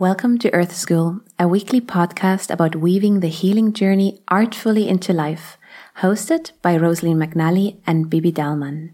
[0.00, 5.58] Welcome to Earth School, a weekly podcast about weaving the healing journey artfully into life,
[5.98, 8.92] hosted by Rosaline McNally and Bibi Dalman.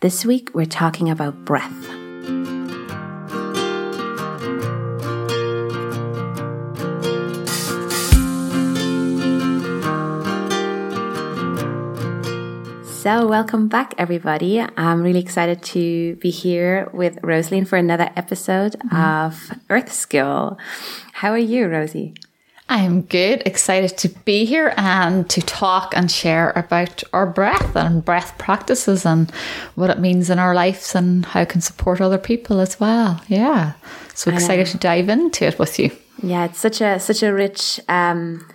[0.00, 2.01] This week we're talking about breath.
[13.02, 14.60] So, welcome back, everybody.
[14.60, 18.96] I'm really excited to be here with Rosaline for another episode mm-hmm.
[18.96, 20.56] of Earth School.
[21.12, 22.14] How are you, Rosie?
[22.68, 28.04] I'm good, excited to be here and to talk and share about our breath and
[28.04, 29.28] breath practices and
[29.74, 33.20] what it means in our lives and how it can support other people as well.
[33.26, 33.72] Yeah.
[34.14, 35.90] So excited to dive into it with you.
[36.22, 38.46] Yeah, it's such a such a rich um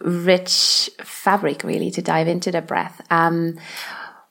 [0.00, 3.00] rich fabric really to dive into the breath.
[3.10, 3.56] Um,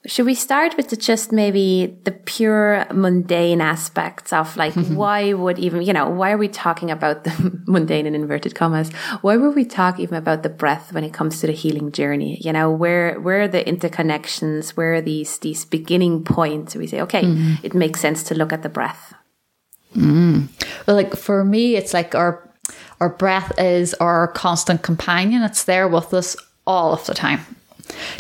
[0.08, 5.60] should we start with the just maybe the pure mundane aspects of like why would
[5.60, 9.56] even you know why are we talking about the mundane in inverted commas why would
[9.56, 12.72] we talk even about the breath when it comes to the healing journey you know
[12.72, 17.56] where where are the interconnections where are these these beginning points we say okay mm-hmm.
[17.64, 19.14] it makes sense to look at the breath
[19.96, 20.48] mm.
[20.86, 22.47] well like for me it's like our
[23.00, 25.44] our breath is our constant companion.
[25.44, 27.57] It's there with us all of the time.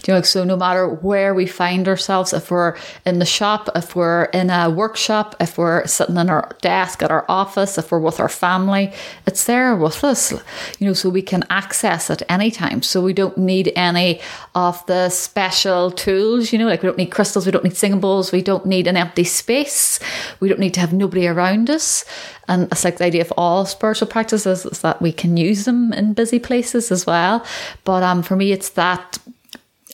[0.05, 3.95] You know, so no matter where we find ourselves, if we're in the shop, if
[3.95, 7.99] we're in a workshop, if we're sitting in our desk at our office, if we're
[7.99, 8.93] with our family,
[9.25, 10.31] it's there with us.
[10.79, 12.81] You know, so we can access it anytime.
[12.81, 14.21] So we don't need any
[14.55, 17.99] of the special tools, you know, like we don't need crystals, we don't need singing
[17.99, 19.99] bowls, we don't need an empty space,
[20.39, 22.05] we don't need to have nobody around us.
[22.47, 25.91] And it's like the idea of all spiritual practices is that we can use them
[25.93, 27.45] in busy places as well.
[27.83, 29.17] But um, for me, it's that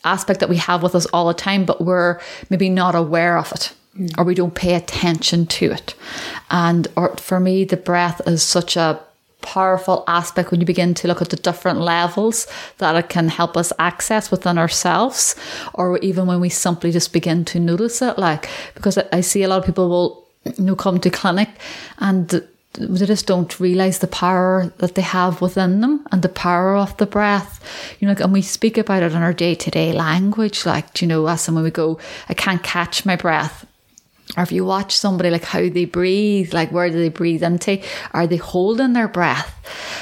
[0.04, 3.52] aspect that we have with us all the time, but we're maybe not aware of
[3.52, 3.74] it.
[3.98, 4.18] Mm.
[4.18, 5.96] Or we don't pay attention to it.
[6.50, 9.00] And or for me, the breath is such a
[9.42, 13.56] powerful aspect when you begin to look at the different levels that it can help
[13.56, 15.36] us access within ourselves,
[15.74, 18.18] or even when we simply just begin to notice it.
[18.18, 21.50] Like, because I see a lot of people will you know, come to clinic
[22.00, 22.30] and
[22.74, 26.98] they just don't realize the power that they have within them and the power of
[26.98, 27.62] the breath.
[28.04, 30.66] You know, and we speak about it in our day to day language.
[30.66, 31.98] Like, you know, as when we go,
[32.28, 33.66] I can't catch my breath.
[34.36, 37.82] Or if you watch somebody, like how they breathe, like where do they breathe into?
[38.12, 39.60] Are they holding their breath?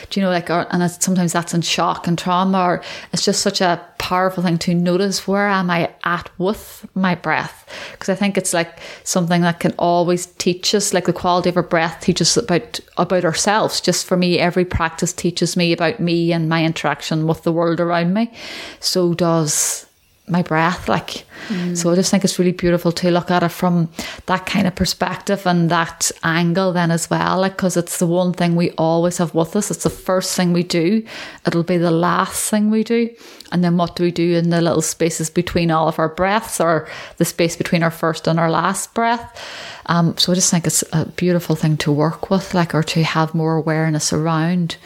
[0.10, 3.42] Do you know, like, or, and sometimes that's in shock and trauma, or it's just
[3.42, 7.70] such a powerful thing to notice where am I at with my breath?
[7.92, 11.58] Because I think it's like something that can always teach us, like the quality of
[11.58, 13.82] our breath teaches about, about ourselves.
[13.82, 17.80] Just for me, every practice teaches me about me and my interaction with the world
[17.80, 18.32] around me.
[18.80, 19.86] So does
[20.32, 21.78] my breath like mm.
[21.78, 23.90] so i just think it's really beautiful to look at it from
[24.26, 28.34] that kind of perspective and that angle then as well like because it's the one
[28.34, 29.72] thing we always have with us.
[29.72, 31.06] It's the first thing we do.
[31.46, 33.10] It'll be the last thing we do.
[33.52, 36.60] And then what do we do in the little spaces between all of our breaths
[36.60, 36.88] or
[37.18, 39.40] the space between our first and our last breath?
[39.88, 43.04] Um, so i just think it's a beautiful thing to work with like or to
[43.04, 44.78] have more awareness around.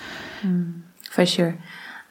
[0.42, 1.58] Mm, for sure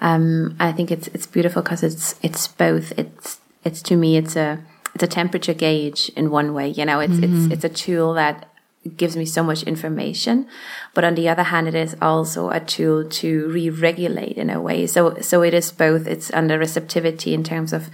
[0.00, 2.92] um, I think it's it's beautiful because it's it's both.
[2.98, 4.60] It's it's to me it's a
[4.94, 6.68] it's a temperature gauge in one way.
[6.68, 7.52] You know, it's mm-hmm.
[7.52, 8.48] it's it's a tool that
[8.96, 10.46] gives me so much information,
[10.92, 14.86] but on the other hand, it is also a tool to re-regulate in a way.
[14.86, 16.06] So so it is both.
[16.06, 17.88] It's under receptivity in terms of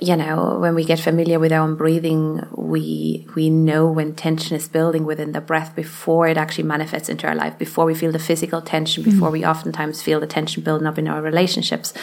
[0.00, 4.54] you know, when we get familiar with our own breathing, we we know when tension
[4.54, 8.12] is building within the breath before it actually manifests into our life, before we feel
[8.12, 9.12] the physical tension, mm-hmm.
[9.12, 9.32] before mm.
[9.32, 11.94] we oftentimes feel the tension building up in our relationships.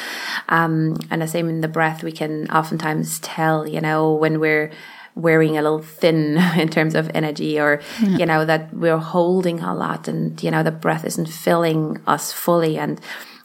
[0.50, 4.72] Um, and the same in the breath, we can oftentimes tell, you know, when we're
[5.16, 8.18] wearing a little thin in terms of energy or yeah.
[8.18, 12.34] you know that we're holding a lot and you know the breath isn't filling us
[12.34, 13.00] fully and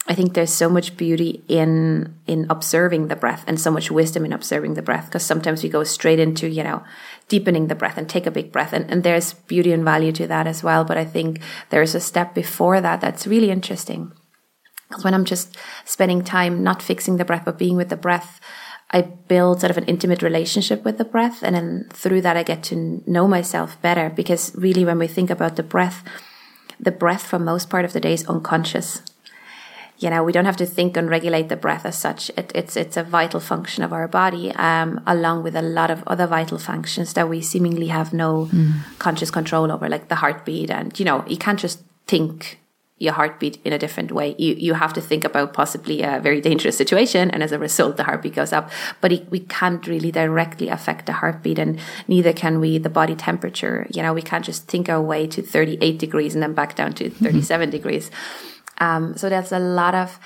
[0.08, 4.24] I think there's so much beauty in in observing the breath and so much wisdom
[4.24, 6.82] in observing the breath because sometimes we go straight into you know
[7.28, 8.72] deepening the breath and take a big breath.
[8.72, 10.82] And, and there's beauty and value to that as well.
[10.84, 14.12] But I think there's a step before that that's really interesting.
[14.88, 18.40] Because when I'm just spending time not fixing the breath but being with the breath
[18.90, 21.42] I build sort of an intimate relationship with the breath.
[21.42, 24.08] And then through that I get to know myself better.
[24.08, 26.02] Because really when we think about the breath
[26.80, 29.02] the breath for most part of the day is unconscious
[29.98, 32.30] you know, we don't have to think and regulate the breath as such.
[32.36, 36.04] It, it's it's a vital function of our body, um, along with a lot of
[36.06, 38.74] other vital functions that we seemingly have no mm.
[38.98, 40.70] conscious control over, like the heartbeat.
[40.70, 42.60] And you know, you can't just think
[43.00, 44.36] your heartbeat in a different way.
[44.38, 47.96] You you have to think about possibly a very dangerous situation, and as a result,
[47.96, 48.70] the heartbeat goes up.
[49.00, 53.16] But it, we can't really directly affect the heartbeat, and neither can we the body
[53.16, 53.88] temperature.
[53.92, 56.92] You know, we can't just think our way to 38 degrees and then back down
[56.94, 57.24] to mm-hmm.
[57.24, 57.70] 37 mm-hmm.
[57.70, 58.10] degrees.
[58.78, 60.18] Um, so there's a lot of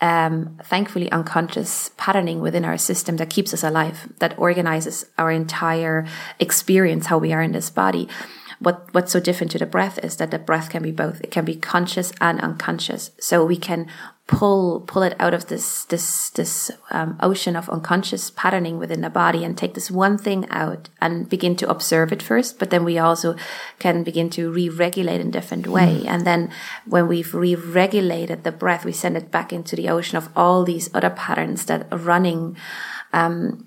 [0.00, 6.06] um, thankfully unconscious patterning within our system that keeps us alive, that organizes our entire
[6.38, 8.08] experience, how we are in this body
[8.60, 11.20] what what's so different to the breath is that the breath can be both.
[11.22, 13.10] It can be conscious and unconscious.
[13.18, 13.86] So we can
[14.30, 19.10] pull pull it out of this this this um, ocean of unconscious patterning within the
[19.10, 22.56] body and take this one thing out and begin to observe it first.
[22.56, 23.34] But then we also
[23.80, 26.02] can begin to re-regulate in a different way.
[26.02, 26.06] Mm.
[26.06, 26.50] And then
[26.86, 30.88] when we've re-regulated the breath, we send it back into the ocean of all these
[30.94, 32.56] other patterns that are running.
[33.12, 33.66] Um,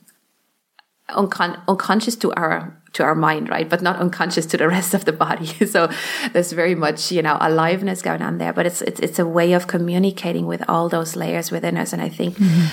[1.13, 3.67] uncon- unconscious to our to our mind, right?
[3.67, 5.45] But not unconscious to the rest of the body.
[5.65, 5.89] so
[6.31, 8.53] there's very much, you know, aliveness going on there.
[8.53, 11.93] But it's it's it's a way of communicating with all those layers within us.
[11.93, 12.67] And I think mm-hmm.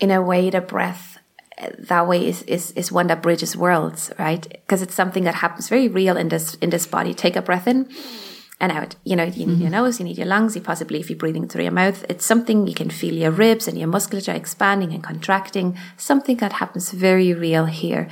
[0.00, 1.18] in a way the breath
[1.78, 4.46] that way is, is is one that bridges worlds, right?
[4.48, 7.14] Because it's something that happens very real in this in this body.
[7.14, 7.88] Take a breath in
[8.60, 8.96] and out.
[9.04, 9.62] You know, you need mm-hmm.
[9.62, 12.26] your nose, you need your lungs, you possibly, if you're breathing through your mouth, it's
[12.26, 16.90] something you can feel your ribs and your musculature expanding and contracting, something that happens
[16.90, 18.08] very real here.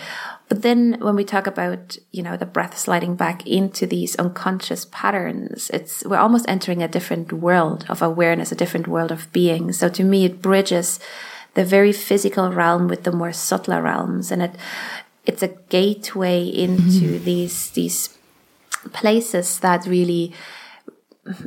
[0.49, 4.87] But then when we talk about, you know, the breath sliding back into these unconscious
[4.93, 9.73] patterns, it's, we're almost entering a different world of awareness, a different world of being.
[9.73, 11.01] So to me, it bridges
[11.55, 14.31] the very physical realm with the more subtler realms.
[14.31, 14.55] And it,
[15.25, 17.25] it's a gateway into mm-hmm.
[17.25, 18.16] these, these
[18.93, 20.33] places that really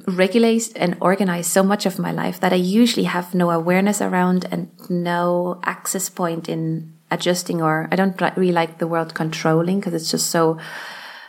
[0.08, 4.46] regulate and organize so much of my life that I usually have no awareness around
[4.52, 9.94] and no access point in adjusting or I don't really like the word controlling because
[9.94, 10.58] it's just so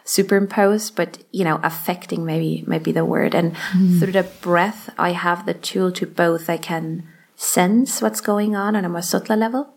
[0.04, 3.34] superimposed, but you know, affecting maybe maybe the word.
[3.34, 3.98] And mm.
[3.98, 6.50] through the breath, I have the tool to both.
[6.50, 7.06] I can
[7.36, 9.74] sense what's going on on a more subtle level,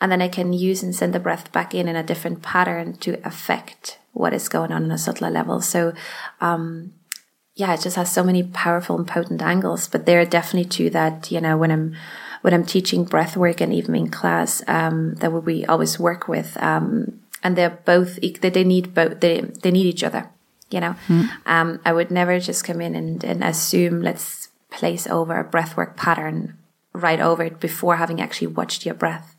[0.00, 2.94] and then I can use and send the breath back in in a different pattern
[2.94, 5.60] to affect what is going on on a subtler level.
[5.60, 5.92] So,
[6.40, 6.92] um,
[7.54, 9.88] yeah, it just has so many powerful and potent angles.
[9.88, 11.96] But there are definitely two that you know when I'm
[12.42, 16.56] when I'm teaching breath work and even in class, um, that we always work with.
[16.62, 20.28] Um, and they're both, they need both, they, they need each other,
[20.70, 20.94] you know.
[21.08, 21.30] Mm.
[21.46, 25.96] Um, I would never just come in and, and assume, let's place over a breathwork
[25.96, 26.56] pattern
[26.92, 29.36] right over it before having actually watched your breath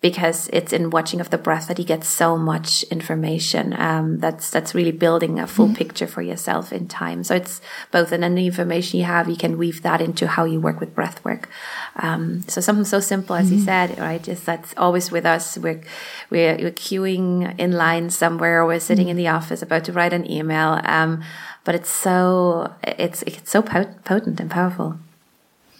[0.00, 3.72] because it's in watching of the breath that you get so much information.
[3.72, 5.76] Um, that's that's really building a full mm.
[5.76, 7.24] picture for yourself in time.
[7.24, 7.60] So it's
[7.90, 10.94] both in any information you have, you can weave that into how you work with
[10.94, 11.48] breath work.
[11.96, 13.56] Um, so something so simple as mm.
[13.56, 14.26] you said, right?
[14.28, 15.58] Is that's always with us.
[15.58, 15.82] We're
[16.30, 19.10] we're, we're queuing in line somewhere, or we're sitting mm.
[19.10, 20.80] in the office about to write an email.
[20.84, 21.24] Um,
[21.64, 24.98] but it's so it's it's so potent and powerful.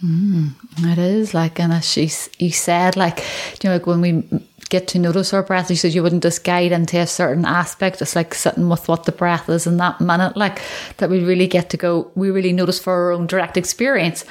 [0.05, 0.55] Mm,
[0.93, 3.19] it is like, and as she you said, like
[3.63, 4.25] you know, like when we
[4.69, 8.01] get to notice our breath, you said you wouldn't just guide into a certain aspect.
[8.01, 10.61] It's like sitting with what the breath is in that minute, like
[10.99, 12.11] that we really get to go.
[12.15, 14.25] We really notice for our own direct experience.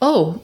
[0.00, 0.40] Oh,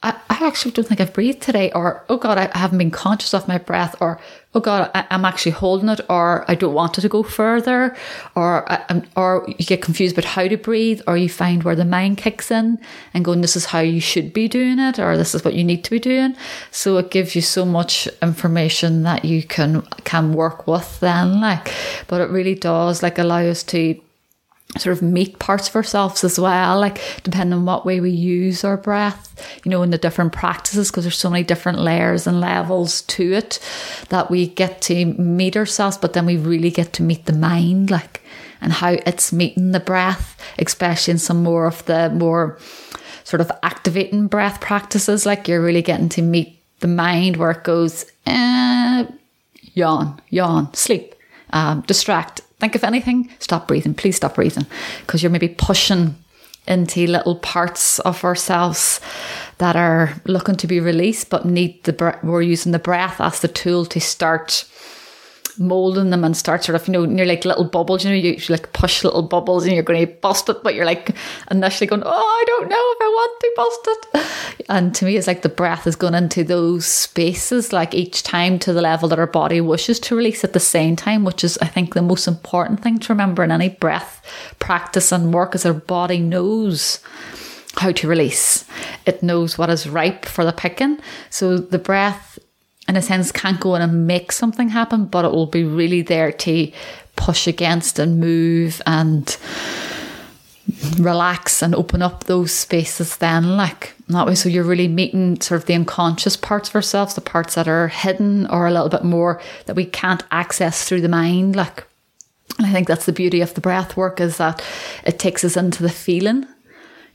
[0.00, 3.34] I, I actually don't think I've breathed today, or oh God, I haven't been conscious
[3.34, 4.20] of my breath, or
[4.54, 7.96] oh God, I, am actually holding it, or I don't want it to go further,
[8.36, 11.84] or I, or you get confused about how to breathe, or you find where the
[11.84, 12.78] mind kicks in
[13.12, 15.64] and going, this is how you should be doing it, or this is what you
[15.64, 16.36] need to be doing.
[16.70, 21.74] So it gives you so much information that you can can work with then, like,
[22.06, 24.00] but it really does like allow us to
[24.76, 28.64] sort of meet parts of ourselves as well, like depending on what way we use
[28.64, 32.40] our breath, you know, in the different practices, because there's so many different layers and
[32.40, 33.58] levels to it
[34.10, 37.90] that we get to meet ourselves, but then we really get to meet the mind,
[37.90, 38.22] like,
[38.60, 42.58] and how it's meeting the breath, especially in some more of the more
[43.24, 47.64] sort of activating breath practices, like you're really getting to meet the mind where it
[47.64, 49.06] goes, eh,
[49.72, 51.14] yawn, yawn, sleep,
[51.50, 53.94] um, distract, think of anything, stop breathing.
[53.94, 54.66] Please stop breathing
[55.00, 56.16] because you're maybe pushing
[56.66, 59.00] into little parts of ourselves
[59.56, 62.22] that are looking to be released but need the breath.
[62.22, 64.68] We're using the breath as the tool to start
[65.58, 68.38] molding them and start sort of, you know, you're like little bubbles, you know, you,
[68.48, 71.14] like push little bubbles and you're going to bust it, but you're like
[71.50, 74.66] initially going, oh, I don't know if I want to bust it.
[74.68, 78.58] And to me, it's like the breath has gone into those spaces, like each time
[78.60, 81.58] to the level that our body wishes to release at the same time, which is,
[81.58, 84.22] I think, the most important thing to remember in any breath
[84.58, 87.00] practice and work is our body knows
[87.76, 88.64] how to release.
[89.06, 90.98] It knows what is ripe for the picking.
[91.30, 92.27] So the breath
[92.88, 96.02] in a sense, can't go in and make something happen, but it will be really
[96.02, 96.72] there to
[97.16, 99.36] push against and move and
[100.98, 105.60] relax and open up those spaces then like that way so you're really meeting sort
[105.60, 109.02] of the unconscious parts of ourselves the parts that are hidden or a little bit
[109.02, 111.84] more that we can't access through the mind like
[112.58, 114.62] and i think that's the beauty of the breath work is that
[115.04, 116.46] it takes us into the feeling.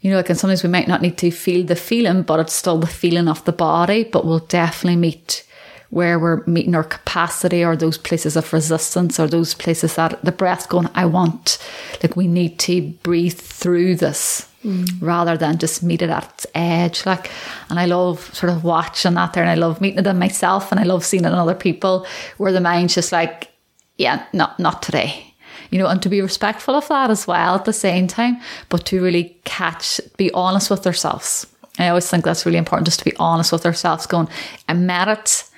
[0.01, 2.53] You know like and sometimes we might not need to feel the feeling but it's
[2.53, 5.45] still the feeling of the body but we'll definitely meet
[5.93, 10.31] where we're meeting our capacity or those places of resistance or those places that the
[10.31, 11.59] breath going, I want,
[12.01, 14.89] like we need to breathe through this mm.
[14.99, 17.05] rather than just meet it at its edge.
[17.05, 17.29] Like,
[17.69, 20.71] and I love sort of watching that there and I love meeting it in myself
[20.71, 22.07] and I love seeing it in other people
[22.37, 23.51] where the mind's just like,
[23.97, 25.29] yeah, not, not today
[25.69, 28.85] you know, and to be respectful of that as well at the same time, but
[28.85, 31.47] to really catch, be honest with ourselves.
[31.79, 34.27] I always think that's really important just to be honest with ourselves, going,
[34.69, 35.49] I met it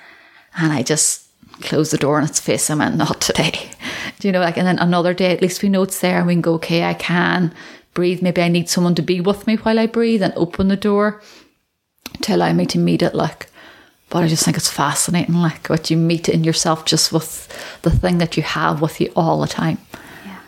[0.56, 1.28] and I just
[1.62, 3.70] close the door in its face and went, not today.
[4.18, 6.26] Do you know, like, and then another day, at least we know it's there and
[6.26, 7.54] we can go, okay, I can
[7.94, 8.22] breathe.
[8.22, 11.22] Maybe I need someone to be with me while I breathe and open the door
[12.22, 13.14] to allow me to meet it.
[13.14, 13.48] Like,
[14.10, 17.48] but I just think it's fascinating, like what you meet in yourself just with
[17.82, 19.78] the thing that you have with you all the time.
[20.24, 20.38] Yeah.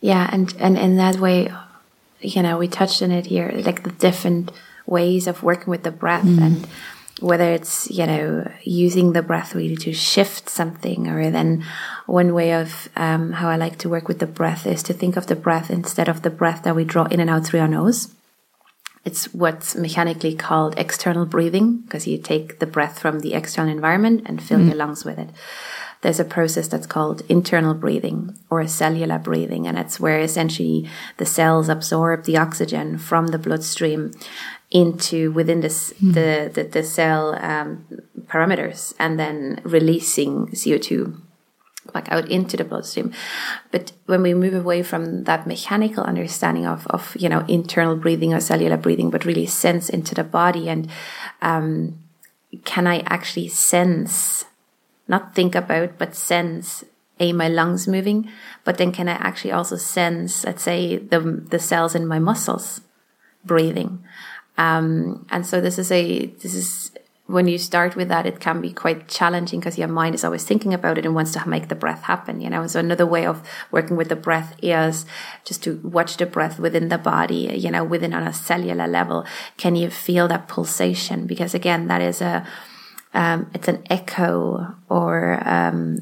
[0.00, 0.30] Yeah.
[0.32, 1.52] And, and in that way,
[2.20, 4.52] you know, we touched on it here, like the different
[4.86, 6.42] ways of working with the breath mm.
[6.42, 6.68] and,
[7.20, 11.64] whether it's you know using the breath really to shift something or then
[12.06, 15.16] one way of um, how i like to work with the breath is to think
[15.16, 17.68] of the breath instead of the breath that we draw in and out through our
[17.68, 18.14] nose
[19.04, 24.22] it's what's mechanically called external breathing because you take the breath from the external environment
[24.26, 24.66] and fill mm.
[24.66, 25.30] your lungs with it
[26.00, 31.26] there's a process that's called internal breathing or cellular breathing and it's where essentially the
[31.26, 34.12] cells absorb the oxygen from the bloodstream
[34.70, 36.14] into within this, mm.
[36.14, 37.86] the, the, the cell um,
[38.26, 41.20] parameters and then releasing CO2
[41.92, 43.12] back out into the bloodstream.
[43.70, 48.34] But when we move away from that mechanical understanding of, of you know internal breathing
[48.34, 50.90] or cellular breathing, but really sense into the body and
[51.40, 51.98] um,
[52.64, 54.44] can I actually sense,
[55.06, 56.84] not think about, but sense
[57.20, 58.30] a my lungs moving,
[58.64, 62.80] but then can I actually also sense, let's say, the the cells in my muscles
[63.44, 64.04] breathing.
[64.58, 66.90] Um, and so this is a, this is,
[67.26, 70.44] when you start with that, it can be quite challenging because your mind is always
[70.44, 72.66] thinking about it and wants to make the breath happen, you know.
[72.66, 75.06] So another way of working with the breath is
[75.44, 79.26] just to watch the breath within the body, you know, within on a cellular level.
[79.58, 81.26] Can you feel that pulsation?
[81.26, 82.46] Because again, that is a,
[83.12, 86.00] um, it's an echo or, um,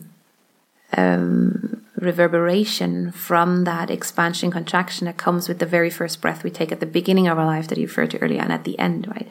[0.96, 6.70] um, reverberation from that expansion contraction that comes with the very first breath we take
[6.70, 9.08] at the beginning of our life that you referred to earlier and at the end,
[9.08, 9.28] right?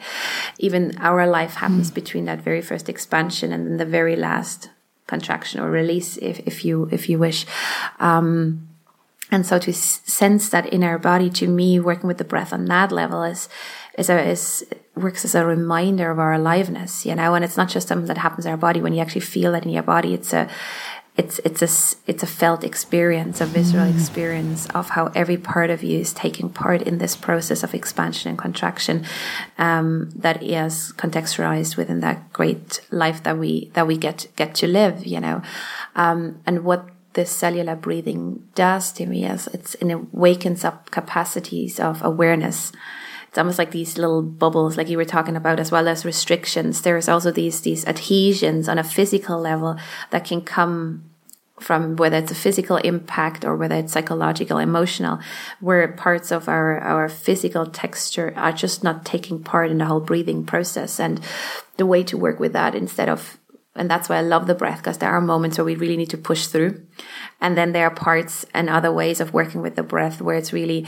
[0.58, 1.94] Even our life happens mm.
[1.94, 4.70] between that very first expansion and then the very last
[5.06, 7.46] contraction or release, if, if you, if you wish.
[8.00, 8.68] Um,
[9.30, 12.66] and so to sense that in our body, to me, working with the breath on
[12.66, 13.48] that level is,
[13.98, 17.68] is, a, is works as a reminder of our aliveness, you know, and it's not
[17.68, 20.14] just something that happens in our body when you actually feel it in your body.
[20.14, 20.48] It's a,
[21.16, 21.70] it's it's a
[22.06, 23.94] it's a felt experience, a visceral mm.
[23.94, 28.28] experience of how every part of you is taking part in this process of expansion
[28.28, 29.04] and contraction
[29.56, 34.66] um, that is contextualized within that great life that we that we get get to
[34.66, 35.06] live.
[35.06, 35.42] You know,
[35.94, 41.80] um, and what this cellular breathing does to me is it's it awakens up capacities
[41.80, 42.72] of awareness
[43.28, 46.82] it's almost like these little bubbles like you were talking about as well as restrictions
[46.82, 49.76] there's also these these adhesions on a physical level
[50.10, 51.04] that can come
[51.58, 55.18] from whether it's a physical impact or whether it's psychological emotional
[55.60, 60.00] where parts of our our physical texture are just not taking part in the whole
[60.00, 61.20] breathing process and
[61.78, 63.38] the way to work with that instead of
[63.76, 66.10] and that's why I love the breath because there are moments where we really need
[66.10, 66.82] to push through.
[67.40, 70.52] And then there are parts and other ways of working with the breath where it's
[70.52, 70.86] really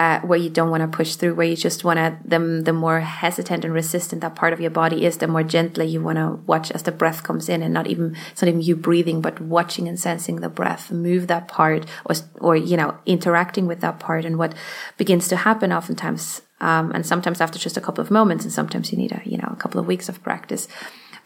[0.00, 2.72] uh, where you don't want to push through, where you just want to, the, the
[2.72, 6.18] more hesitant and resistant that part of your body is, the more gently you want
[6.18, 9.20] to watch as the breath comes in and not even, it's not even you breathing,
[9.20, 13.80] but watching and sensing the breath move that part or, or, you know, interacting with
[13.80, 14.24] that part.
[14.24, 14.54] And what
[14.96, 18.90] begins to happen oftentimes, um, and sometimes after just a couple of moments, and sometimes
[18.90, 20.66] you need a, you know, a couple of weeks of practice,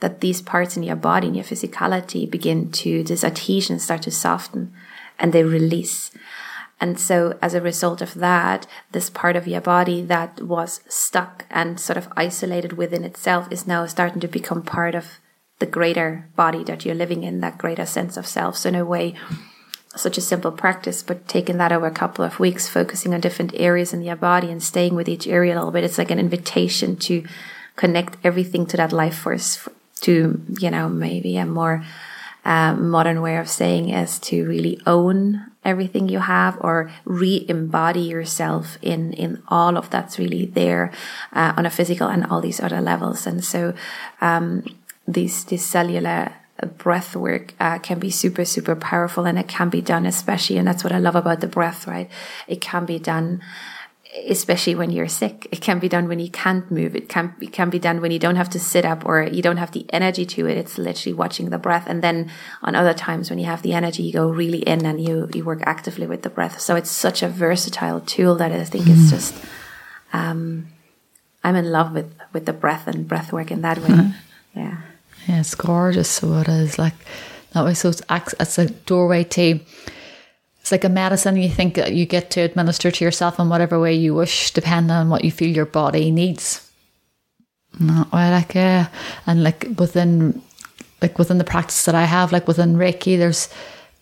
[0.00, 4.10] that these parts in your body and your physicality begin to, this adhesion start to
[4.10, 4.72] soften
[5.18, 6.10] and they release.
[6.80, 11.44] And so as a result of that, this part of your body that was stuck
[11.50, 15.18] and sort of isolated within itself is now starting to become part of
[15.58, 18.56] the greater body that you're living in, that greater sense of self.
[18.56, 19.14] So in a way,
[19.96, 23.52] such a simple practice, but taking that over a couple of weeks, focusing on different
[23.54, 26.20] areas in your body and staying with each area a little bit, it's like an
[26.20, 27.24] invitation to
[27.74, 29.68] connect everything to that life force
[30.00, 31.84] to, you know, maybe a more
[32.44, 38.78] uh, modern way of saying is to really own everything you have or re-embody yourself
[38.82, 40.92] in in all of that's really there
[41.32, 43.26] uh, on a physical and all these other levels.
[43.26, 43.74] And so
[44.20, 44.64] um,
[45.06, 46.32] these this cellular
[46.76, 50.66] breath work uh, can be super super powerful and it can be done especially and
[50.66, 52.10] that's what i love about the breath right?
[52.48, 53.40] It can be done
[54.26, 55.46] especially when you're sick.
[55.52, 56.96] It can be done when you can't move.
[56.96, 59.42] It can it can be done when you don't have to sit up or you
[59.42, 60.56] don't have the energy to it.
[60.56, 61.84] It's literally watching the breath.
[61.86, 62.30] And then
[62.62, 65.44] on other times when you have the energy, you go really in and you you
[65.44, 66.60] work actively with the breath.
[66.60, 68.92] So it's such a versatile tool that I think mm.
[68.92, 69.34] is just
[70.12, 70.68] um,
[71.44, 74.12] I'm in love with with the breath and breath work in that way.
[74.54, 74.78] Yeah.
[75.26, 76.08] Yeah, it's gorgeous.
[76.08, 76.94] So it is like
[77.52, 77.74] that way.
[77.74, 78.02] So it's
[78.40, 79.60] it's a doorway to
[80.68, 83.94] it's like a medicine you think you get to administer to yourself in whatever way
[83.94, 86.70] you wish, depending on what you feel your body needs.
[87.80, 88.88] Not like yeah,
[89.26, 90.42] and like within,
[91.00, 93.48] like within the practice that I have, like within Reiki, there's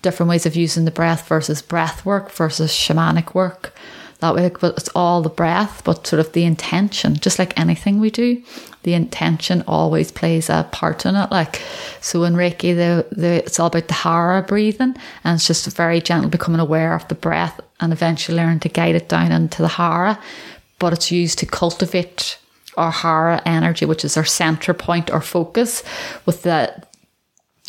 [0.03, 3.73] different ways of using the breath versus breath work versus shamanic work
[4.21, 8.01] that way but it's all the breath but sort of the intention just like anything
[8.01, 8.43] we do
[8.87, 11.33] the intention always plays a part in it.
[11.33, 11.61] Like
[12.01, 16.01] so in reiki the, the it's all about the hara breathing and it's just very
[16.01, 19.67] gentle becoming aware of the breath and eventually learn to guide it down into the
[19.67, 20.21] hara.
[20.79, 22.39] But it's used to cultivate
[22.77, 25.83] our hara energy which is our center point or focus
[26.25, 26.73] with the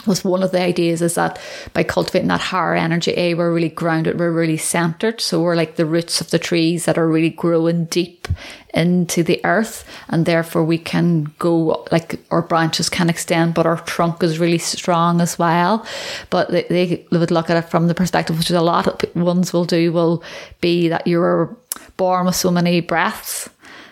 [0.07, 1.39] was one of the ideas is that
[1.73, 5.21] by cultivating that hara energy, A, we're really grounded, we're really centered.
[5.21, 8.27] So we're like the roots of the trees that are really growing deep
[8.73, 9.83] into the earth.
[10.07, 14.57] And therefore we can go, like our branches can extend, but our trunk is really
[14.57, 15.85] strong as well.
[16.29, 19.15] But they, they would look at it from the perspective, which is a lot of
[19.15, 20.23] ones will do, will
[20.61, 21.55] be that you're
[21.97, 23.49] born with so many breaths.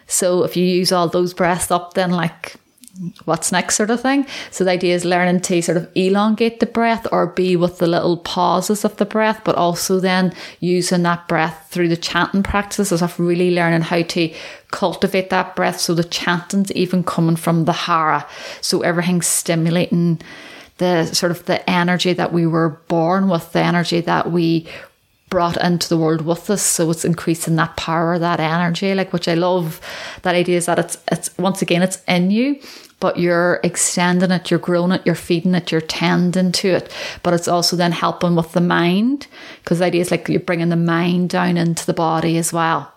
[0.08, 2.56] So if you use all those breaths up, then like
[3.26, 4.26] what's next sort of thing.
[4.52, 7.88] So the idea is learning to sort of elongate the breath or be with the
[7.88, 13.02] little pauses of the breath, but also then using that breath through the chanting practices
[13.02, 14.34] of really learning how to
[14.72, 15.80] cultivate that breath.
[15.80, 18.26] So the chanting's even coming from the hara.
[18.62, 20.22] So everything's stimulating
[20.78, 24.68] the sort of the energy that we were born with, the energy that we
[25.30, 26.62] brought into the world with us.
[26.62, 29.82] So it's increasing that power, that energy, like which I love.
[30.22, 32.60] That idea is that it's it's once again it's in you,
[33.00, 36.92] but you're extending it, you're growing it, you're feeding it, you're tending to it.
[37.24, 39.28] But it's also then helping with the mind
[39.64, 42.92] because the idea is like you're bringing the mind down into the body as well.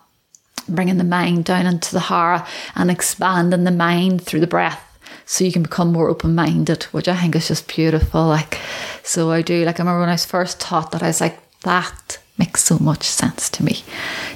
[0.67, 4.83] Bringing the mind down into the heart and expanding the mind through the breath
[5.25, 8.27] so you can become more open minded, which I think is just beautiful.
[8.27, 8.59] Like,
[9.03, 9.63] so I do.
[9.65, 12.79] Like, I remember when I was first taught that, I was like, that makes so
[12.79, 13.83] much sense to me.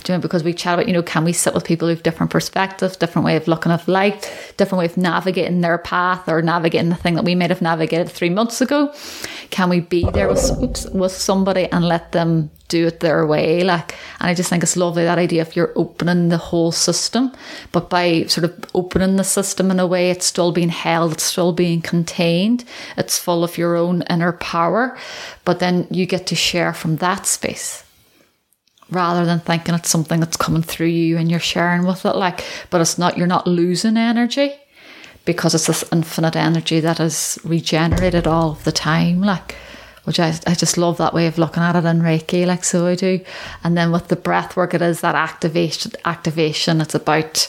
[0.04, 2.04] Do you know, because we chat about, you know, can we sit with people who've
[2.04, 6.42] different perspectives, different way of looking at life, different way of navigating their path or
[6.42, 8.94] navigating the thing that we might have navigated three months ago?
[9.52, 13.64] Can we be there with, with somebody and let them do it their way?
[13.64, 17.32] Like, and I just think it's lovely that idea of you're opening the whole system,
[17.72, 21.24] but by sort of opening the system in a way, it's still being held, it's
[21.24, 22.66] still being contained,
[22.98, 24.98] it's full of your own inner power,
[25.46, 27.86] but then you get to share from that space
[28.94, 32.44] rather than thinking it's something that's coming through you and you're sharing with it like
[32.70, 34.54] but it's not you're not losing energy
[35.26, 39.56] because it's this infinite energy that is regenerated all the time like
[40.04, 42.88] which I, I just love that way of looking at it in Reiki, like so
[42.88, 43.22] I do.
[43.64, 45.94] And then with the breath work, it is that activation.
[46.04, 46.82] Activation.
[46.82, 47.48] It's about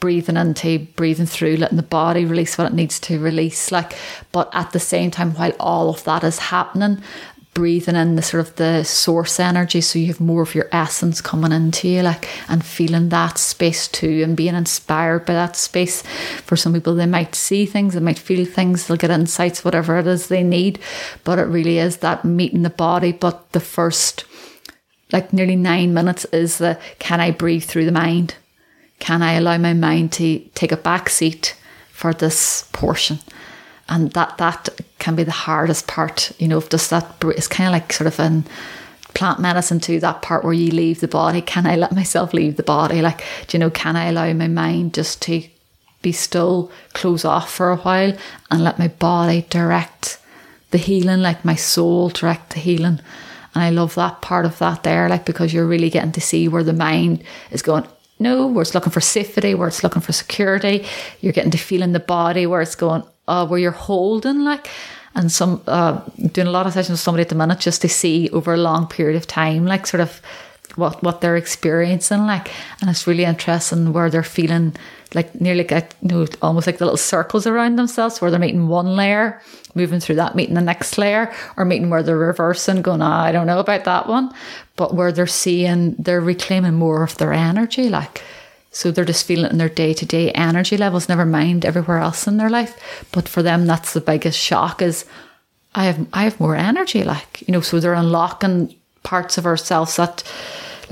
[0.00, 3.70] breathing into, breathing through, letting the body release what it needs to release.
[3.70, 3.92] Like,
[4.32, 7.02] but at the same time, while all of that is happening,
[7.54, 11.20] breathing in the sort of the source energy so you have more of your essence
[11.20, 16.02] coming into you like and feeling that space too and being inspired by that space.
[16.44, 19.98] For some people they might see things they might feel things they'll get insights whatever
[19.98, 20.78] it is they need
[21.24, 23.12] but it really is that meeting the body.
[23.12, 24.24] But the first
[25.12, 28.36] like nearly nine minutes is the can I breathe through the mind?
[28.98, 31.54] Can I allow my mind to take a back seat
[31.90, 33.18] for this portion
[33.92, 37.68] and that that can be the hardest part you know if just that it's kind
[37.68, 38.44] of like sort of in
[39.14, 41.42] plant medicine too that part where you leave the body.
[41.42, 43.02] Can i let myself leave the body?
[43.02, 45.44] Like do you know can i allow my mind just to
[46.00, 48.16] be still close off for a while
[48.50, 50.18] and let my body direct
[50.70, 53.00] the healing like my soul direct the healing?
[53.54, 56.48] And i love that part of that there like because you're really getting to see
[56.48, 57.86] where the mind is going
[58.18, 60.86] no, where it's looking for safety, where it's looking for security.
[61.20, 64.68] You're getting to feel in the body where it's going, uh, where you're holding like
[65.14, 66.00] and some uh,
[66.32, 68.58] doing a lot of sessions with somebody at the minute just to see over a
[68.58, 70.20] long period of time like sort of
[70.76, 74.74] what what they're experiencing like and it's really interesting where they're feeling
[75.14, 78.68] like nearly like you know almost like the little circles around themselves where they're meeting
[78.68, 79.40] one layer
[79.74, 83.32] moving through that meeting the next layer or meeting where they're reversing going oh, I
[83.32, 84.32] don't know about that one
[84.76, 88.22] but where they're seeing they're reclaiming more of their energy like
[88.72, 91.98] so they're just feeling it in their day to day energy levels never mind everywhere
[91.98, 95.04] else in their life but for them that's the biggest shock is
[95.74, 99.96] I have I have more energy like you know so they're unlocking parts of ourselves
[99.96, 100.24] that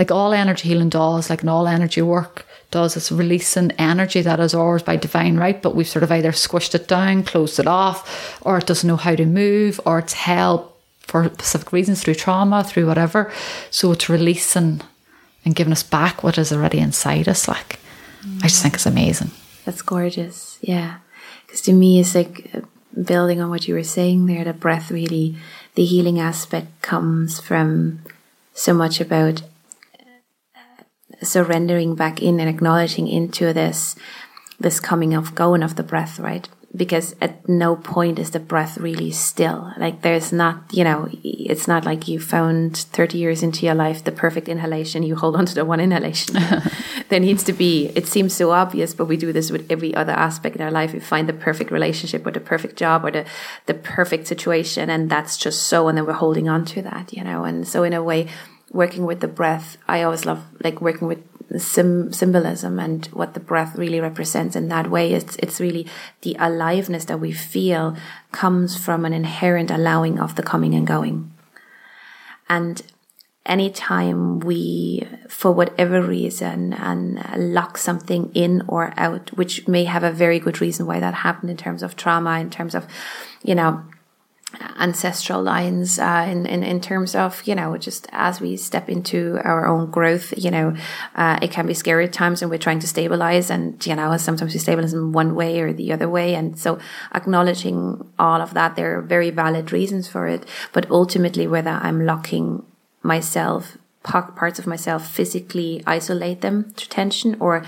[0.01, 4.40] like all energy healing does, like and all energy work does, is releasing energy that
[4.40, 7.66] is ours by divine right, but we've sort of either squished it down, closed it
[7.66, 12.14] off, or it doesn't know how to move, or it's held for specific reasons through
[12.14, 13.31] trauma, through whatever.
[13.71, 14.81] So it's releasing
[15.44, 17.48] and giving us back what is already inside us.
[17.48, 17.79] Like,
[18.22, 18.38] mm.
[18.38, 19.31] I just think it's amazing.
[19.64, 20.59] That's gorgeous.
[20.61, 20.98] Yeah.
[21.46, 22.61] Because to me, it's like uh,
[23.03, 25.37] building on what you were saying there, the breath really,
[25.74, 28.00] the healing aspect comes from
[28.55, 29.42] so much about
[31.22, 33.94] surrendering back in and acknowledging into this
[34.59, 38.78] this coming of going of the breath right because at no point is the breath
[38.78, 39.72] really still.
[39.76, 44.04] Like there's not you know it's not like you found 30 years into your life
[44.04, 46.37] the perfect inhalation you hold on to the one inhalation
[47.09, 47.87] there needs to be.
[47.96, 50.92] It seems so obvious but we do this with every other aspect in our life.
[50.92, 53.26] We find the perfect relationship or the perfect job or the
[53.66, 57.24] the perfect situation and that's just so and then we're holding on to that you
[57.24, 57.44] know?
[57.44, 58.28] And so in a way
[58.72, 61.24] working with the breath, I always love like working with
[61.58, 65.12] sim- symbolism and what the breath really represents in that way.
[65.12, 65.86] It's, it's really
[66.22, 67.96] the aliveness that we feel
[68.32, 71.32] comes from an inherent allowing of the coming and going.
[72.48, 72.82] And
[73.46, 80.12] anytime we, for whatever reason, and lock something in or out, which may have a
[80.12, 82.86] very good reason why that happened in terms of trauma, in terms of,
[83.42, 83.84] you know,
[84.78, 89.38] ancestral lines uh, in, in in terms of you know just as we step into
[89.44, 90.74] our own growth you know
[91.14, 94.16] uh, it can be scary at times and we're trying to stabilize and you know
[94.16, 96.34] sometimes we stabilize in one way or the other way.
[96.34, 96.78] And so
[97.14, 100.44] acknowledging all of that there are very valid reasons for it.
[100.72, 102.64] But ultimately whether i'm locking
[103.02, 107.64] myself parts of myself physically isolate them to tension or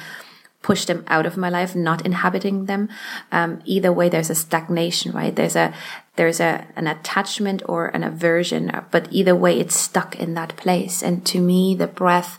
[0.63, 2.89] push them out of my life, not inhabiting them.
[3.31, 5.35] Um, either way, there's a stagnation, right?
[5.35, 5.75] There's a,
[6.17, 11.03] there's a, an attachment or an aversion, but either way, it's stuck in that place.
[11.03, 12.39] And to me, the breath,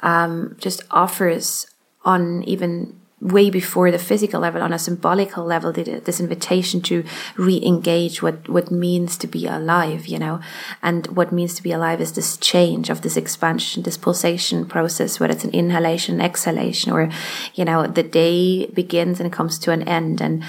[0.00, 1.66] um, just offers
[2.04, 7.04] on even way before the physical level, on a symbolical level, this invitation to
[7.36, 10.40] re-engage what, what means to be alive, you know,
[10.82, 15.18] and what means to be alive is this change of this expansion, this pulsation process,
[15.18, 17.10] whether it's an inhalation, exhalation, or,
[17.54, 20.44] you know, the day begins and comes to an end and,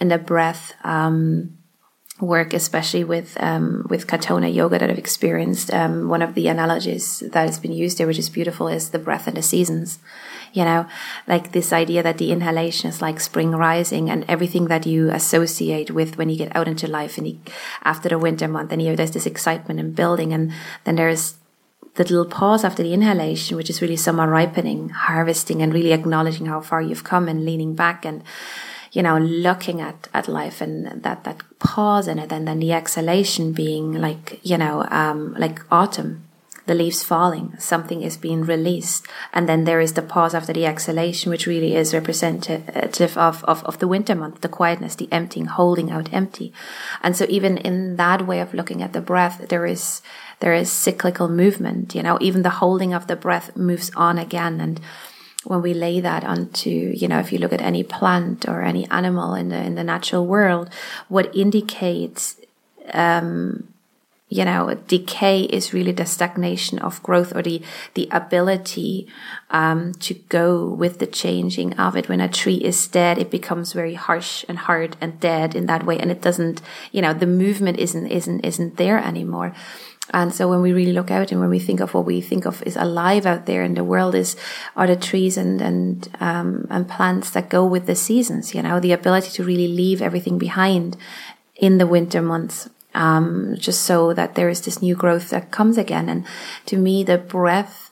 [0.00, 1.58] and the breath, um,
[2.20, 5.72] work, especially with um, with Katonah yoga that I've experienced.
[5.72, 8.98] Um, one of the analogies that has been used there, which is beautiful, is the
[8.98, 9.98] breath and the seasons
[10.54, 10.86] you know,
[11.26, 15.90] like this idea that the inhalation is like spring rising and everything that you associate
[15.90, 17.38] with when you get out into life and you,
[17.82, 20.52] after the winter month and you know, there's this excitement and building and
[20.84, 21.34] then there's
[21.96, 26.46] the little pause after the inhalation, which is really summer ripening, harvesting and really acknowledging
[26.46, 28.22] how far you've come and leaning back and,
[28.94, 32.30] you know, looking at, at life and that, that pause in it.
[32.30, 36.22] And then the exhalation being like, you know, um, like autumn,
[36.66, 39.04] the leaves falling, something is being released.
[39.32, 43.64] And then there is the pause after the exhalation, which really is representative of, of,
[43.64, 46.52] of the winter month, the quietness, the emptying, holding out empty.
[47.02, 50.02] And so even in that way of looking at the breath, there is,
[50.38, 54.60] there is cyclical movement, you know, even the holding of the breath moves on again.
[54.60, 54.80] And
[55.44, 58.88] when we lay that onto, you know, if you look at any plant or any
[58.90, 60.70] animal in the, in the natural world,
[61.08, 62.36] what indicates,
[62.92, 63.68] um,
[64.30, 69.06] you know, decay is really the stagnation of growth or the, the ability,
[69.50, 72.08] um, to go with the changing of it.
[72.08, 75.86] When a tree is dead, it becomes very harsh and hard and dead in that
[75.86, 75.98] way.
[75.98, 79.54] And it doesn't, you know, the movement isn't, isn't, isn't there anymore.
[80.12, 82.44] And so when we really look out and when we think of what we think
[82.44, 84.36] of is alive out there in the world is
[84.76, 88.54] are the trees and and um, and plants that go with the seasons.
[88.54, 90.96] You know, the ability to really leave everything behind
[91.56, 95.78] in the winter months um, just so that there is this new growth that comes
[95.78, 96.08] again.
[96.08, 96.26] And
[96.66, 97.90] to me, the breath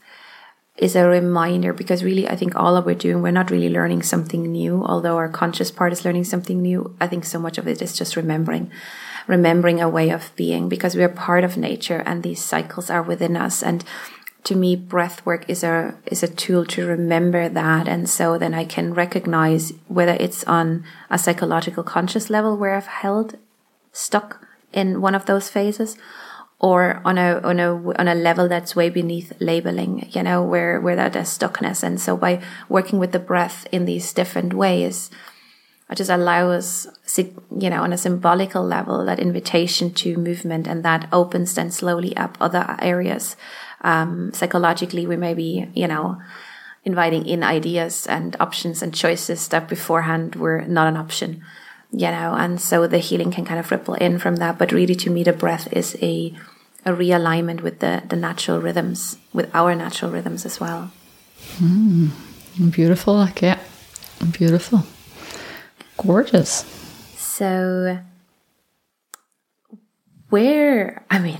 [0.79, 4.03] is a reminder because really, I think all that we're doing, we're not really learning
[4.03, 6.96] something new, although our conscious part is learning something new.
[7.01, 8.70] I think so much of it is just remembering,
[9.27, 13.03] remembering a way of being because we are part of nature and these cycles are
[13.03, 13.63] within us.
[13.63, 13.85] And
[14.45, 17.89] to me, breath work is a, is a tool to remember that.
[17.89, 22.87] And so then I can recognize whether it's on a psychological conscious level where I've
[22.87, 23.37] held
[23.93, 25.97] stuck in one of those phases
[26.63, 30.81] or on a on a on a level that's way beneath labeling you know where
[30.81, 35.11] where that is stuckness and so by working with the breath in these different ways
[35.90, 36.87] it just allows
[37.18, 42.16] you know on a symbolical level that invitation to movement and that opens then slowly
[42.16, 43.37] up other areas.
[43.83, 46.21] Um, psychologically we may be you know
[46.85, 51.45] inviting in ideas and options and choices that beforehand were not an option
[51.92, 54.59] you know and so the healing can kind of ripple in from that.
[54.59, 56.35] But really to me the breath is a
[56.85, 60.90] a realignment with the, the natural rhythms, with our natural rhythms as well.
[61.59, 62.11] Mm,
[62.71, 63.59] beautiful, like yeah,
[64.33, 64.85] beautiful,
[66.07, 66.65] gorgeous.
[67.17, 67.99] So,
[70.29, 71.38] where I mean,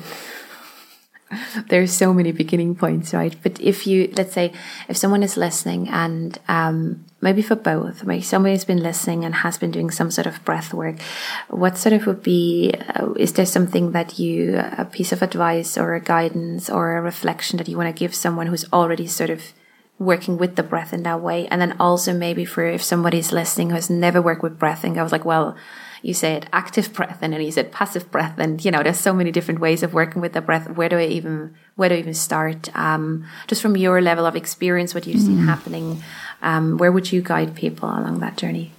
[1.69, 3.35] there's so many beginning points, right?
[3.43, 4.53] But if you, let's say,
[4.89, 9.59] if someone is listening and um, maybe for both, maybe somebody's been listening and has
[9.59, 10.97] been doing some sort of breath work,
[11.49, 15.79] what sort of would be, uh, is there something that you, a piece of advice
[15.79, 19.31] or a guidance or a reflection that you want to give someone who's already sort
[19.31, 19.53] of
[20.05, 21.47] working with the breath in that way?
[21.49, 24.95] And then also maybe for if somebody's listening who has never worked with breath and
[24.95, 25.57] goes like, well,
[26.03, 29.13] you said active breath and then you said passive breath and you know there's so
[29.13, 31.99] many different ways of working with the breath where do i even where do i
[31.99, 35.27] even start um, just from your level of experience what you've mm.
[35.27, 36.03] seen happening
[36.43, 38.73] um, where would you guide people along that journey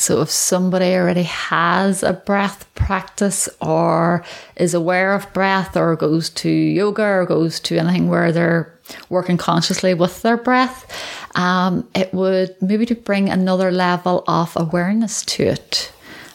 [0.00, 4.24] so, if somebody already has a breath practice or
[4.56, 8.72] is aware of breath or goes to yoga or goes to anything where they're
[9.10, 10.90] working consciously with their breath,
[11.36, 15.92] um, it would maybe to bring another level of awareness to it.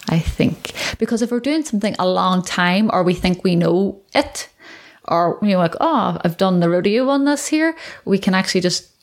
[0.10, 0.74] I think.
[1.00, 4.48] Because if we're doing something a long time or we think we know it,
[5.08, 7.76] or you know, like, oh, I've done the rodeo on this here,
[8.06, 8.95] we can actually just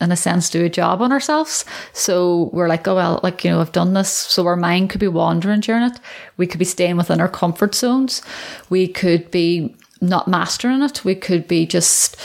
[0.00, 1.64] in a sense do a job on ourselves.
[1.92, 4.10] So we're like, oh well, like, you know, I've done this.
[4.10, 6.00] So our mind could be wandering during it.
[6.36, 8.22] We could be staying within our comfort zones.
[8.68, 11.04] We could be not mastering it.
[11.04, 12.16] We could be just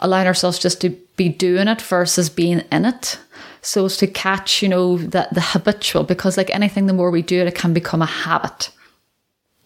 [0.00, 3.18] allowing ourselves just to be doing it versus being in it
[3.62, 7.22] so as to catch, you know, that the habitual, because like anything, the more we
[7.22, 8.70] do it, it can become a habit.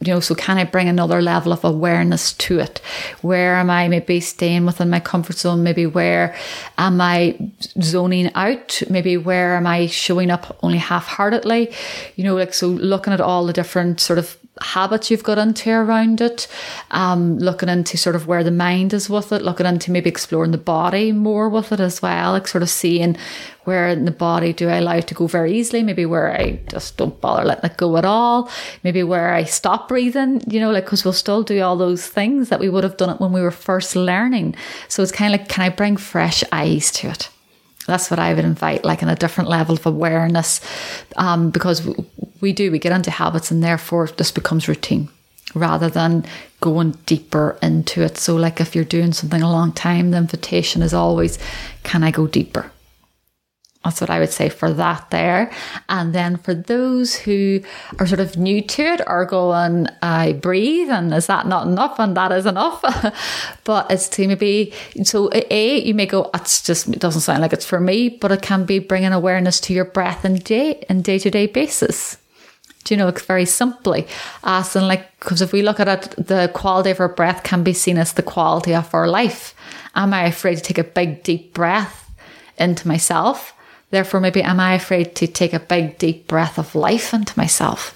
[0.00, 2.80] You know, so can I bring another level of awareness to it?
[3.22, 5.62] Where am I maybe staying within my comfort zone?
[5.62, 6.34] Maybe where
[6.76, 7.38] am I
[7.80, 8.82] zoning out?
[8.90, 11.72] Maybe where am I showing up only half heartedly?
[12.16, 15.70] You know, like, so looking at all the different sort of habits you've got into
[15.70, 16.46] around it,
[16.92, 20.52] um, looking into sort of where the mind is with it, looking into maybe exploring
[20.52, 23.16] the body more with it as well, like sort of seeing
[23.64, 26.60] where in the body do I allow it to go very easily, maybe where I
[26.68, 28.48] just don't bother letting it go at all,
[28.84, 32.48] maybe where I stop breathing, you know, like because we'll still do all those things
[32.50, 34.54] that we would have done it when we were first learning.
[34.88, 37.30] So it's kind of like, can I bring fresh eyes to it?
[37.86, 40.60] That's what I would invite, like in a different level of awareness,
[41.16, 41.86] um, because
[42.40, 45.08] we do, we get into habits and therefore this becomes routine
[45.54, 46.24] rather than
[46.60, 48.18] going deeper into it.
[48.18, 51.38] So, like if you're doing something a long time, the invitation is always,
[51.82, 52.70] can I go deeper?
[53.84, 55.52] That's what I would say for that there.
[55.90, 57.60] And then for those who
[57.98, 62.00] are sort of new to it or going, I breathe and is that not enough?
[62.00, 62.80] And that is enough.
[63.64, 67.52] but it's to maybe, so A, you may go, it's just, it doesn't sound like
[67.52, 71.04] it's for me, but it can be bringing awareness to your breath and day and
[71.04, 72.16] day to day basis.
[72.84, 74.06] Do you know, it's very simply
[74.42, 77.72] asking like, because if we look at it, the quality of our breath can be
[77.72, 79.54] seen as the quality of our life.
[79.94, 82.10] Am I afraid to take a big deep breath
[82.58, 83.54] into myself?
[83.90, 87.94] Therefore, maybe am I afraid to take a big, deep breath of life into myself?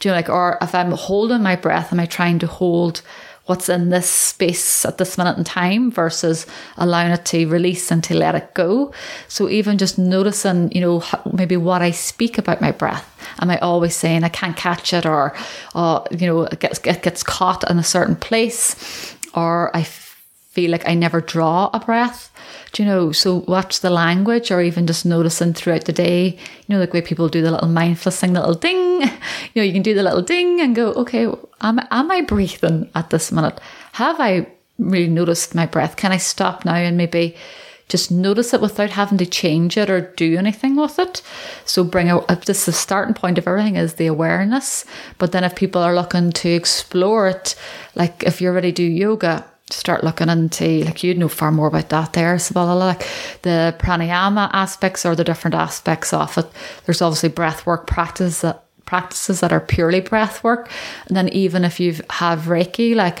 [0.00, 3.02] Do you know, like, or if I'm holding my breath, am I trying to hold
[3.46, 8.04] what's in this space at this minute in time versus allowing it to release and
[8.04, 8.92] to let it go?
[9.28, 13.12] So, even just noticing, you know, maybe what I speak about my breath.
[13.40, 15.34] Am I always saying I can't catch it, or,
[15.74, 20.70] or you know, it gets, it gets caught in a certain place, or I feel
[20.70, 22.30] like I never draw a breath?
[22.76, 23.10] Do you know?
[23.10, 27.00] So watch the language or even just noticing throughout the day, you know, like way
[27.00, 29.10] people do the little mindfulness thing, little ding.
[29.54, 31.26] You know, you can do the little ding and go, okay,
[31.62, 33.58] am, am I breathing at this minute?
[33.92, 34.46] Have I
[34.78, 35.96] really noticed my breath?
[35.96, 37.34] Can I stop now and maybe
[37.88, 41.22] just notice it without having to change it or do anything with it.
[41.64, 44.84] So bring out this the starting point of everything is the awareness.
[45.16, 47.54] But then if people are looking to explore it,
[47.94, 51.88] like if you already do yoga, start looking into like you'd know far more about
[51.88, 53.06] that there Sabala, like
[53.42, 56.46] the pranayama aspects or the different aspects of it.
[56.84, 60.70] There's obviously breath work practice that practices that are purely breath work.
[61.08, 63.20] And then even if you have reiki like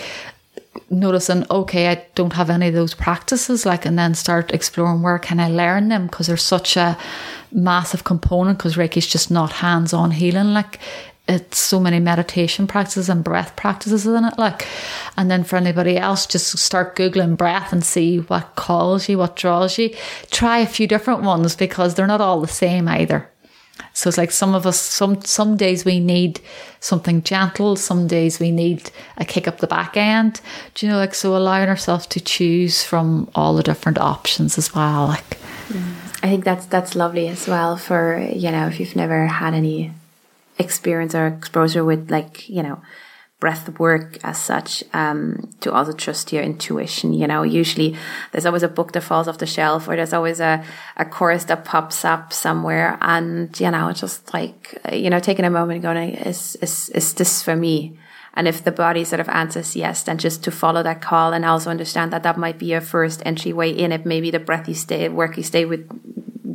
[0.90, 5.18] noticing okay i don't have any of those practices like and then start exploring where
[5.18, 6.06] can i learn them?
[6.06, 6.96] Because there's such a
[7.50, 10.78] massive component because reiki is just not hands-on healing like
[11.28, 14.66] it's so many meditation practices and breath practices in it like
[15.16, 19.36] and then for anybody else just start googling breath and see what calls you what
[19.36, 19.94] draws you.
[20.30, 23.28] Try a few different ones because they're not all the same either.
[23.92, 26.40] So it's like some of us some some days we need
[26.80, 30.40] something gentle some days we need a kick up the back end.
[30.74, 34.74] Do you know like so allowing ourselves to choose from all the different options as
[34.74, 35.38] well like.
[35.68, 35.94] Mm.
[36.22, 39.92] I think that's that's lovely as well for you know if you've never had any
[40.58, 42.80] experience or exposure with like you know
[43.38, 47.42] breath work as such um, to also trust your intuition you know.
[47.42, 47.94] Usually
[48.32, 50.64] there's always a book that falls off the shelf or there's always a,
[50.96, 55.50] a course that pops up somewhere and you know just like you know taking a
[55.50, 57.98] moment going is is is this for me?
[58.38, 61.44] And if the body sort of answers yes then just to follow that call and
[61.44, 64.06] also understand that that might be your first entryway in it.
[64.06, 65.86] Maybe the breath you stay work you stay with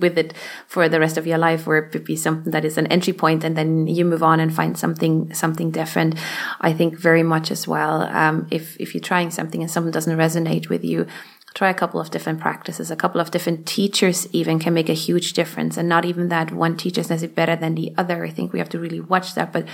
[0.02, 0.34] with it
[0.68, 3.14] for the rest of your life or it would be something that is an entry
[3.14, 6.16] point and then you move on and find something something different.
[6.60, 10.18] I think very much as well um, if if you're trying something and something doesn't
[10.18, 11.08] resonate with you
[11.54, 12.90] try a couple of different practices.
[12.90, 16.52] A couple of different teachers even can make a huge difference and not even that
[16.52, 18.26] one teacher is necessarily better than the other.
[18.26, 19.68] I think we have to really watch that but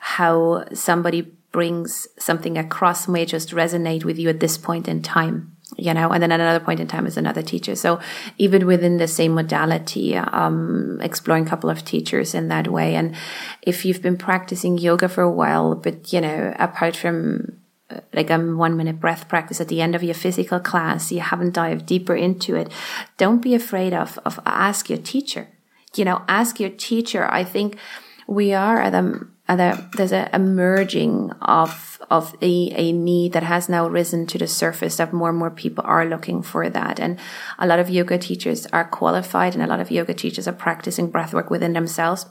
[0.00, 5.56] how somebody brings something across may just resonate with you at this point in time
[5.78, 7.76] you know, and then at another point in time is another teacher.
[7.76, 8.00] So
[8.36, 12.96] even within the same modality, um, exploring a couple of teachers in that way.
[12.96, 13.14] And
[13.62, 17.60] if you've been practicing yoga for a while, but you know, apart from
[17.90, 21.20] uh, like a one minute breath practice at the end of your physical class, you
[21.20, 22.72] haven't dived deeper into it.
[23.16, 25.46] Don't be afraid of, of ask your teacher.
[25.94, 27.26] You know, ask your teacher.
[27.30, 27.78] I think
[28.26, 32.92] we are at a, Uh, at a there's a, a merging of of a, a
[32.92, 36.42] need that has now risen to the surface that more and more people are looking
[36.42, 36.98] for that.
[36.98, 37.18] And
[37.58, 41.12] a lot of yoga teachers are qualified and a lot of yoga teachers are practicing
[41.12, 42.26] breathwork within themselves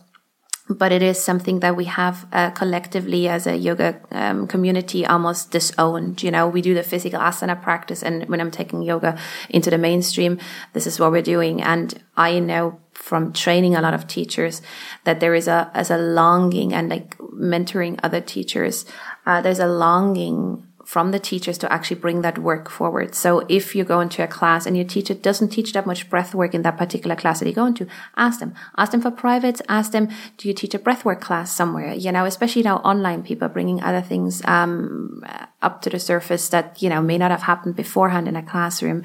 [0.70, 5.52] but it is something that we have uh, collectively as a yoga um, community almost
[5.52, 6.22] disowned.
[6.22, 9.18] You know, we do the physical asana practice, and when I'm taking yoga
[9.50, 10.40] into the mainstream,
[10.74, 11.62] this is what we're doing.
[11.62, 14.62] And I know from training a lot of teachers
[15.06, 18.86] that there is a as a longing and like mentoring other teachers
[19.28, 23.14] uh, there's a longing from the teachers to actually bring that work forward.
[23.14, 26.34] So if you go into a class and your teacher doesn't teach that much breath
[26.34, 28.56] work in that particular class that you go into, ask them.
[28.78, 29.62] Ask them for privates.
[29.68, 31.94] Ask them, do you teach a breath work class somewhere?
[31.94, 35.26] You know, especially now online people bringing other things um,
[35.68, 39.00] up to the surface that, you know, may not have happened beforehand in a classroom.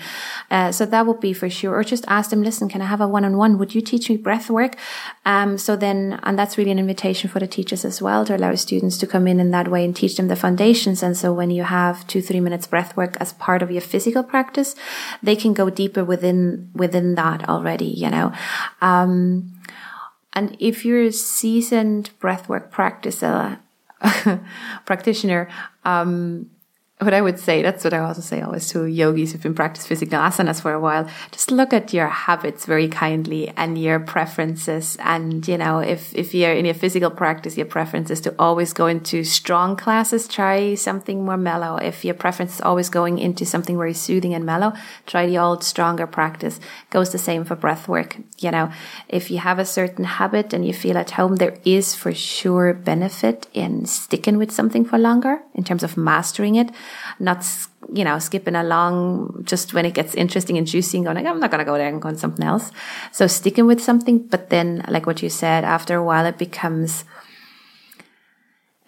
[0.50, 1.74] Uh, so that would be for sure.
[1.78, 3.58] Or just ask them, listen, can I have a one-on-one?
[3.58, 4.76] Would you teach me breath work?
[5.24, 8.54] Um, so then, and that's really an invitation for the teachers as well to allow
[8.54, 11.02] students to come in in that way and teach them the foundations.
[11.02, 14.22] And so when you have two, three minutes breath work as part of your physical
[14.22, 14.76] practice,
[15.22, 18.32] they can go deeper within, within that already, you know.
[18.80, 19.52] Um,
[20.32, 23.58] and if you're a seasoned breathwork practicer,
[24.86, 25.48] practitioner,
[25.84, 26.50] um,
[27.04, 29.88] what I would say, that's what I also say always to yogis who've been practicing
[29.88, 31.08] physical asanas for a while.
[31.30, 34.96] Just look at your habits very kindly and your preferences.
[35.00, 38.72] And, you know, if, if you're in your physical practice, your preference is to always
[38.72, 41.76] go into strong classes, try something more mellow.
[41.76, 44.72] If your preference is always going into something very soothing and mellow,
[45.06, 46.60] try the old stronger practice.
[46.90, 48.16] Goes the same for breath work.
[48.38, 48.72] You know,
[49.08, 52.74] if you have a certain habit and you feel at home, there is for sure
[52.74, 56.70] benefit in sticking with something for longer in terms of mastering it
[57.18, 57.44] not
[57.92, 61.40] you know skipping along just when it gets interesting and juicy and going like, I'm
[61.40, 62.70] not going to go there and go on something else.
[63.12, 67.04] So sticking with something, but then like what you said, after a while it becomes.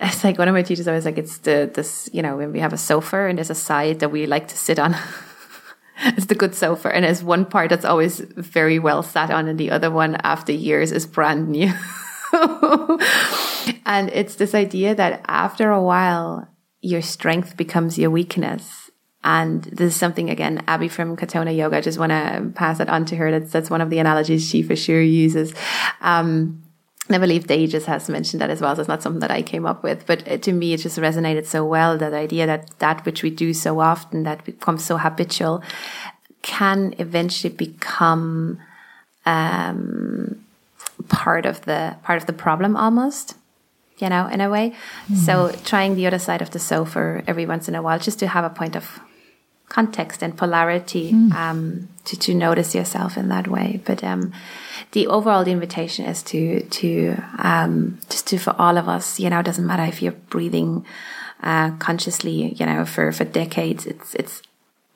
[0.01, 2.61] It's like one of my teachers always like it's the this you know when we
[2.61, 4.97] have a sofa and there's a side that we like to sit on.
[6.05, 9.59] it's the good sofa, and there's one part that's always very well sat on, and
[9.59, 11.73] the other one after years is brand new.
[13.87, 16.49] and it's this idea that after a while
[16.85, 18.91] your strength becomes your weakness.
[19.25, 21.79] And this is something again, Abby from Katonah Yoga.
[21.79, 23.31] I just want to pass it on to her.
[23.31, 25.55] That's that's one of the analogies she for sure uses.
[26.03, 26.63] Um,
[27.09, 28.75] I believe Tejas has mentioned that as well.
[28.75, 31.47] So it's not something that I came up with, but to me, it just resonated
[31.47, 31.97] so well.
[31.97, 35.63] That idea that that which we do so often, that becomes so habitual,
[36.43, 38.59] can eventually become
[39.25, 40.45] um,
[41.09, 43.37] part of the part of the problem almost
[43.99, 44.75] you know, in a way.
[45.09, 45.17] Mm.
[45.17, 48.27] So trying the other side of the sofa every once in a while, just to
[48.27, 49.01] have a point of
[49.69, 51.33] context and polarity mm.
[51.35, 53.81] um, to to notice yourself in that way.
[53.85, 54.33] But um,
[54.93, 59.19] the overall the invitation is to to um, just to for all of us.
[59.21, 60.85] You know, it doesn't matter if you're breathing
[61.43, 62.55] uh, consciously.
[62.55, 64.43] You know, for for decades, it's it's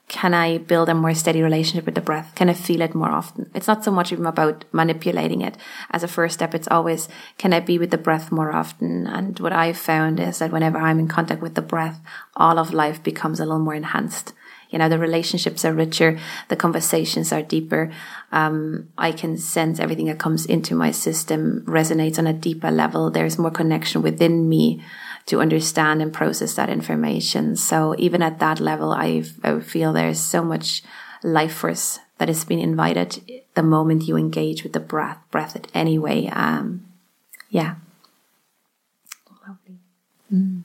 [0.09, 2.35] can I build a more steady relationship with the breath?
[2.35, 3.51] Can I feel it more often?
[3.55, 5.57] It's not so much even about manipulating it
[5.91, 6.55] as a first step.
[6.55, 9.07] It's always, can I be with the breath more often?
[9.07, 12.01] And what I've found is that whenever I'm in contact with the breath,
[12.37, 14.33] all of life becomes a little more enhanced.
[14.71, 17.91] You know, the relationships are richer, the conversations are deeper.
[18.33, 23.11] Um, I can sense everything that comes into my system resonates on a deeper level.
[23.11, 24.83] There's more connection within me
[25.29, 27.55] to understand and process that information.
[27.55, 30.83] So even at that level, I, I feel there's so much
[31.23, 33.23] life force that has been invited
[33.55, 36.27] the moment you engage with the breath, breath it anyway.
[36.33, 36.87] Um,
[37.51, 37.77] yeah.
[39.47, 39.79] Lovely.
[40.33, 40.63] Mm.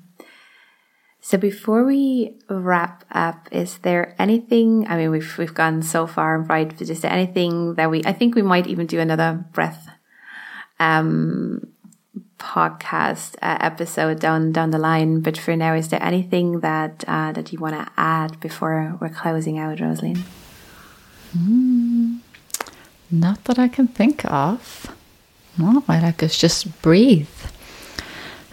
[1.20, 4.86] So before we wrap up, is there anything?
[4.88, 6.68] I mean, we've we've gone so far, right?
[6.68, 8.04] But is there anything that we?
[8.06, 9.88] I think we might even do another breath
[10.80, 11.73] um,
[12.44, 15.22] podcast uh, episode down down the line.
[15.22, 19.10] But for now, is there anything that uh, that you want to add before we're
[19.10, 20.20] closing out, Rosaleen?
[21.38, 22.20] Mm,
[23.10, 24.94] not that I can think of.
[25.58, 27.30] No, I like us just breathe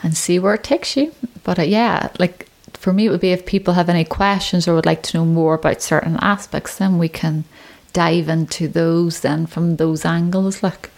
[0.02, 1.12] and see where it takes you.
[1.42, 4.74] But uh, yeah, like for me, it would be if people have any questions or
[4.74, 7.44] would like to know more about certain aspects, then we can
[7.92, 10.62] dive into those then from those angles.
[10.62, 10.90] Like,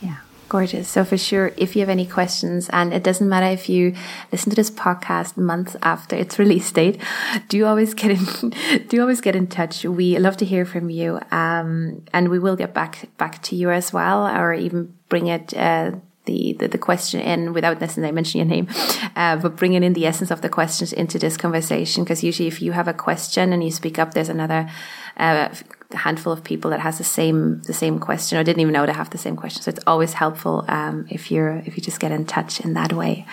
[0.00, 0.18] yeah.
[0.52, 0.86] Gorgeous.
[0.86, 3.94] So for sure, if you have any questions, and it doesn't matter if you
[4.30, 7.00] listen to this podcast months after its release date,
[7.48, 8.50] do always get in,
[8.88, 9.86] do always get in touch.
[9.86, 13.70] We love to hear from you, um, and we will get back back to you
[13.70, 15.56] as well, or even bring it.
[15.56, 15.92] Uh,
[16.24, 18.68] the, the, the, question in without necessarily mentioning your name,
[19.16, 22.04] uh, but bringing in the essence of the questions into this conversation.
[22.04, 24.70] Because usually, if you have a question and you speak up, there's another
[25.16, 25.48] uh,
[25.90, 28.92] handful of people that has the same the same question or didn't even know they
[28.92, 29.62] have the same question.
[29.62, 32.92] So it's always helpful um, if you're if you just get in touch in that
[32.92, 33.26] way.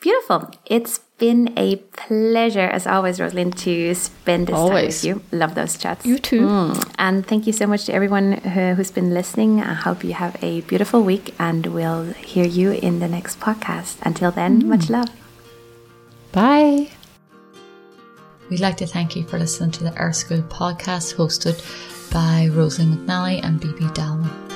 [0.00, 0.50] Beautiful.
[0.66, 5.02] It's been a pleasure, as always, Rosaleen, to spend this always.
[5.02, 5.38] time with you.
[5.38, 6.04] Love those chats.
[6.04, 6.42] You too.
[6.42, 6.94] Mm.
[6.98, 9.60] And thank you so much to everyone who, who's been listening.
[9.60, 13.96] I hope you have a beautiful week, and we'll hear you in the next podcast.
[14.02, 14.66] Until then, mm.
[14.66, 15.08] much love.
[16.32, 16.88] Bye.
[18.50, 21.58] We'd like to thank you for listening to the Earth School podcast hosted
[22.12, 24.53] by Rosaleen McNally and BB Dalman.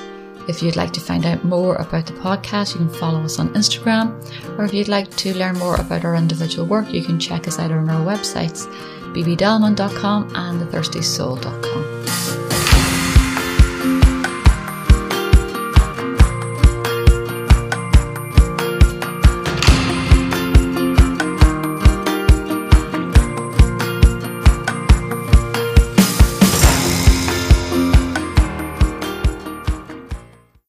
[0.49, 3.53] If you'd like to find out more about the podcast, you can follow us on
[3.53, 4.17] Instagram,
[4.57, 7.59] or if you'd like to learn more about our individual work, you can check us
[7.59, 8.65] out on our websites,
[9.13, 12.58] bbdalman.com and thethirstysoul.com.